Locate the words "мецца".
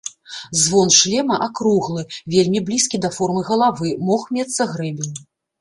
4.39-4.69